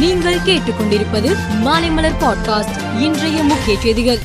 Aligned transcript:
நீங்கள் 0.00 0.36
கேட்டுக்கொண்டிருப்பது 0.36 1.30
மாலைமலர் 1.64 2.14
பாட்காஸ்ட் 2.20 3.00
இன்றைய 3.00 3.42
முக்கிய 3.42 3.80
செய்திகள். 3.80 4.18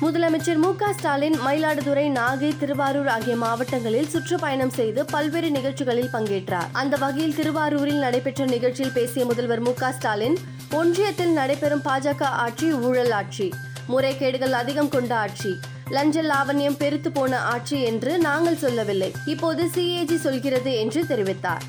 முதலமைச்சர் 0.00 0.56
மு 0.56 0.74
க 0.76 0.92
ஸ்டாலின் 0.92 1.36
மயிலாடுதுறை 1.46 2.04
நாகை 2.10 2.58
திருவாரூர் 2.58 3.08
ஆகிய 3.08 3.36
மாவட்டங்களில் 3.36 4.08
சுற்றுப்பயணம் 4.08 4.70
செய்து 4.70 5.04
பல்வேறு 5.04 5.50
நிகழ்ச்சிகளில் 5.50 6.08
பங்கேற்றார். 6.12 6.68
அந்த 6.72 6.96
வகையில் 6.96 7.34
திருவாரூரில் 7.34 7.98
நடைபெற்ற 7.98 8.44
நிகழ்ச்சியில் 8.44 8.92
பேசிய 8.92 9.24
முதல்வர் 9.24 9.60
மு 9.60 9.74
க 9.74 9.92
ஸ்டாலின் 9.92 10.38
ஒன்றியத்தில் 10.70 11.32
நடைபெறும் 11.32 11.82
பாஜக 11.84 12.22
ஆட்சி 12.22 12.72
ஊழல் 12.72 13.10
ஆட்சி 13.10 13.52
முறைகேடுகள் 13.88 14.50
அதிகம் 14.50 14.88
கொண்ட 14.88 15.16
ஆட்சி 15.16 15.58
லஞ்ச 15.88 16.22
லாவண்யம் 16.22 16.76
பெருத்து 16.76 17.12
போன 17.12 17.38
ஆட்சி 17.38 17.82
என்று 17.82 18.18
நாங்கள் 18.18 18.56
சொல்லவில்லை. 18.56 19.12
இப்போது 19.26 19.70
சிஏஜி 19.74 20.16
சொல்கிறது 20.16 20.74
என்று 20.74 21.02
தெரிவித்தார். 21.02 21.60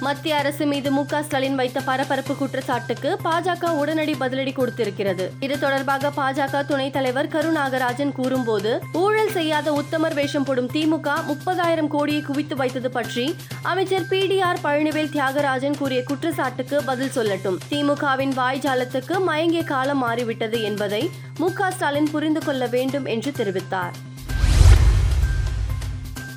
மத்திய 0.00 0.36
அரசு 0.36 0.66
மீது 0.66 0.90
மு 0.90 1.02
ஸ்டாலின் 1.08 1.54
வைத்த 1.54 1.80
பரபரப்பு 1.80 2.36
குற்றச்சாட்டுக்கு 2.36 3.16
பாஜக 3.24 3.70
உடனடி 3.70 4.12
பதிலடி 4.20 4.52
கொடுத்திருக்கிறது. 4.52 5.30
இது 5.40 5.58
தொடர்பாக 5.58 6.10
பாஜக 6.16 6.66
துணைத் 6.66 6.92
தலைவர் 6.92 7.28
கருநாகராஜன் 7.28 8.12
கூறும்போது 8.12 8.80
ஊழல் 8.92 9.30
செய்யாத 9.30 9.72
உத்தமர் 9.72 10.14
வேஷம் 10.14 10.44
போடும் 10.44 10.70
திமுக 10.70 11.10
முப்பதாயிரம் 11.30 11.86
கோடியை 11.86 12.22
குவித்து 12.22 12.56
வைத்தது 12.56 12.90
பற்றி 12.90 13.36
அமைச்சர் 13.62 14.06
P 14.06 14.26
T 14.26 14.40
R 14.40 14.60
Palanivel 14.64 15.14
Thiagarajan 15.16 15.78
கூறிய 15.78 16.02
குற்றச்சாட்டுக்கு 16.02 16.84
பதில் 16.84 17.14
சொல்லட்டும். 17.14 17.58
திமுகவின் 17.70 18.34
வாய்ஜாலத்துக்கு 18.36 19.22
மயங்கிய 19.24 19.62
காலம் 19.62 19.98
மாறிவிட்டது 19.98 20.62
என்பதை 20.62 21.10
மு 21.38 21.50
ஸ்டாலின் 21.50 22.10
புரிந்து 22.10 22.40
கொள்ள 22.40 22.66
வேண்டும் 22.66 23.04
என்று 23.04 23.30
தெரிவித்தார். 23.30 23.96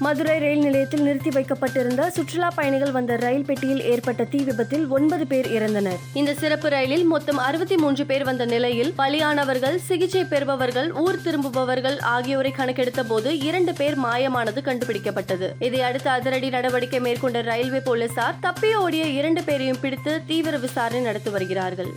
மதுரை 0.04 0.36
ரயில் 0.44 0.64
நிலையத்தில் 0.66 1.04
நிறுத்தி 1.08 1.30
வைக்கப்பட்டிருந்த 1.30 2.04
சுற்றுலா 2.16 2.48
பயணிகள் 2.56 2.94
வந்த 2.96 3.16
ரயில் 3.16 3.46
பெட்டியில் 3.46 3.84
ஏற்பட்ட 3.92 4.24
தீ 4.24 4.40
விபத்தில் 4.48 4.86
ஒன்பது 4.88 5.26
பேர் 5.32 5.48
இறந்தனர். 5.58 6.00
இந்த 6.20 6.32
சிறப்பு 6.34 6.70
ரயிலில் 6.70 7.06
மொத்தம் 7.06 7.40
அறுபத்தி 7.48 7.76
மூன்று 7.78 8.04
பேர் 8.06 8.26
வந்த 8.30 8.46
நிலையில் 8.46 8.92
பலியானவர்கள் 8.98 9.78
சிகிச்சை 9.90 10.24
பெறுபவர்கள் 10.24 10.90
ஊர் 11.04 11.22
திரும்புபவர்கள் 11.26 11.98
ஆகியோரை 12.16 12.52
கணக்கெடுத்த 12.52 13.04
போது 13.04 13.32
இரண்டு 13.50 13.74
பேர் 13.74 13.98
மாயமானது 14.06 14.62
கண்டுபிடிக்கப்பட்டது. 14.70 15.50
இதையடுத்து 15.68 16.10
அதிரடி 16.10 16.50
நடவடிக்கை 16.50 17.02
மேற்கொண்ட 17.08 17.42
ரயில்வே 17.52 17.84
போலீசார் 17.90 18.40
தப்பியோடிய 18.48 19.06
இரண்டு 19.20 19.44
பேரையும் 19.44 19.82
பிடித்து 19.86 20.16
தீவிர 20.32 20.58
விசாரணை 20.58 21.04
நடத்தி 21.10 21.34
வருகிறார்கள். 21.38 21.94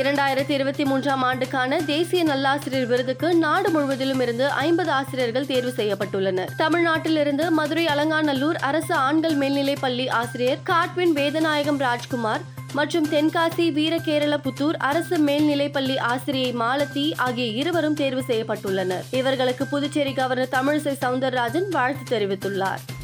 இரண்டாயிரத்தி 0.00 0.50
இருபத்தி 0.50 0.84
மூன்றாம் 0.84 1.22
ஆண்டுக்கான 1.22 1.76
தேசிய 1.80 2.24
நல்லாசிரியர் 2.24 2.86
விருதுக்கு 2.86 3.34
நாடு 3.34 3.70
முழுவதிலும் 3.70 4.20
இருந்து 4.20 4.48
ஐம்பது 4.50 4.90
ஆசிரியர்கள் 4.90 5.46
தேர்வு 5.46 5.72
செய்யப்பட்டுள்ளனர். 5.76 6.50
தமிழ்நாட்டிலிருந்து 6.58 7.50
மதுரை 7.50 7.86
அலங்காநல்லூர் 7.86 8.56
அரசு 8.56 8.94
ஆண்கள் 8.94 9.34
மேல்நிலைப் 9.34 9.80
பள்ளி 9.80 10.08
ஆசிரியர் 10.08 10.58
காட்வின் 10.62 11.14
வேதநாயகம் 11.14 11.78
ராஜ்குமார் 11.78 12.40
மற்றும் 12.72 13.08
தென்காசி 13.10 13.66
வீரகேரள 13.78 14.36
புத்தூர் 14.36 14.76
அரசு 14.76 15.18
மேல்நிலைப்பள்ளி 15.18 15.98
ஆசிரியை 15.98 16.52
மாலதி 16.52 17.14
ஆகிய 17.16 17.46
இருவரும் 17.46 17.94
தேர்வு 17.94 18.24
செய்யப்பட்டுள்ளனர். 18.28 19.04
இவர்களுக்கு 19.10 19.66
புதுச்சேரி 19.66 20.12
கவர்னர் 20.12 20.54
தமிழிசை 20.58 20.94
சவுந்தரராஜன் 21.00 21.68
வாழ்த்து 21.70 22.18
தெரிவித்துள்ளார். 22.18 22.95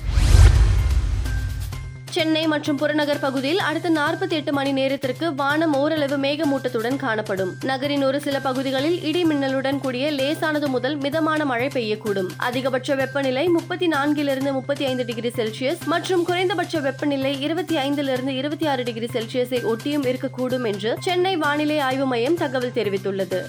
சென்னை 2.14 2.46
மற்றும் 2.46 2.76
புறநகர் 2.76 3.20
பகுதியில் 3.20 3.58
அடுத்த 3.58 3.90
நாற்பத்தி 3.90 4.34
எட்டு 4.38 4.52
மணி 4.52 4.72
நேரத்திற்கு 4.72 5.34
வானம் 5.34 5.74
ஓரளவு 5.74 6.16
மேகமூட்டத்துடன் 6.16 6.96
காணப்படும். 6.96 7.52
நகரின் 7.64 8.04
ஒரு 8.04 8.20
சில 8.20 8.40
பகுதிகளில் 8.40 9.02
இடி 9.02 9.22
மின்னலுடன் 9.24 9.78
கூடிய 9.78 10.10
லேசானது 10.10 10.68
முதல் 10.68 10.96
மிதமான 10.96 11.44
மழை 11.44 11.68
பெய்யக்கூடும். 11.74 12.30
அதிகபட்ச 12.36 12.94
வெப்பநிலை 12.94 13.48
முப்பத்தி 13.48 13.88
நான்கிலிருந்து 13.88 14.52
முப்பத்தி 14.52 14.84
ஐந்து 14.84 15.04
டிகிரி 15.04 15.28
செல்சியஸ் 15.28 15.84
மற்றும் 15.86 16.24
குறைந்தபட்ச 16.24 16.80
வெப்பநிலை 16.80 17.40
இருபத்தி 17.40 17.76
ஐந்திலிருந்து 17.76 18.34
இருபத்தி 18.42 18.66
ஆறு 18.66 18.82
டிகிரி 18.82 19.10
செல்சியஸை 19.12 19.62
ஒட்டியும் 19.72 20.06
இருக்கக்கூடும் 20.12 20.66
என்று 20.72 20.96
சென்னை 21.00 21.36
வானிலை 21.36 21.78
ஆய்வு 21.78 22.06
மையம் 22.06 22.40
தகவல் 22.44 22.78
தெரிவித்துள்ளது. 22.80 23.40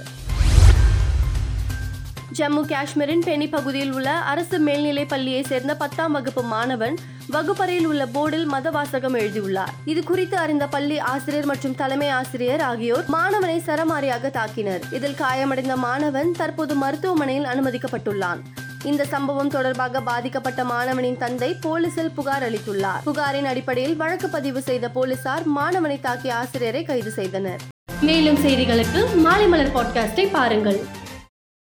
ஜம்மு 2.37 2.61
காஷ்மீரின் 2.61 3.23
பெனி 3.25 3.49
பகுதியில் 3.49 3.91
உள்ள 3.91 4.11
அரசு 4.11 4.59
மேல்நிலைப் 4.59 5.09
பள்ளியை 5.09 5.43
சேர்ந்த 5.43 5.75
பத்தாம் 5.75 6.11
வகுப்பு 6.11 6.43
மாணவன் 6.43 6.97
வகுப்பறையில் 7.27 7.85
உள்ள 7.85 8.05
போர்டில் 8.05 8.45
மத 8.45 8.69
வாசகம் 8.69 9.13
எழுதியுள்ளார். 9.13 9.69
இது 9.85 10.03
குறித்து 10.03 10.37
அறிந்த 10.37 10.67
பள்ளி 10.67 10.99
ஆசிரியர் 10.99 11.45
மற்றும் 11.45 11.75
தலைமை 11.75 12.09
ஆசிரியர் 12.09 12.61
ஆகியோர் 12.61 13.05
மாணவனை 13.07 13.61
சரமாரியாக 13.65 14.31
தாக்கினர். 14.37 14.79
இதில் 14.91 15.15
காயமடைந்த 15.15 15.75
மாணவன் 15.75 16.31
தற்போது 16.31 16.75
மருத்துவமனையில் 16.75 17.43
அனுமதிக்கப்பட்டுள்ளான். 17.43 18.41
இந்த 18.83 19.05
சம்பவம் 19.05 19.49
தொடர்பாக 19.49 20.01
பாதிக்கப்பட்ட 20.01 20.63
மாணவனின் 20.63 21.17
தந்தை 21.17 21.55
போலீசில் 21.61 22.11
புகார் 22.11 22.51
அளித்துள்ளார். 22.51 23.03
புகாரின் 23.05 23.45
அடிப்படையில் 23.45 23.95
வழக்கு 23.95 24.29
பதிவு 24.29 24.61
செய்த 24.61 24.89
போலீசார் 24.89 25.43
மாணவனை 25.47 25.99
தாக்கிய 25.99 26.33
ஆசிரியரை 26.33 26.83
கைது 26.83 27.11
செய்தனர். 27.11 27.59
மேலும் 28.01 28.35
செய்திகளுக்கு 28.35 29.15
மாலை 29.15 29.47
மலர் 29.47 29.75
பாட்காஸ்டை 29.75 30.27
பாருங்கள். 30.31 30.81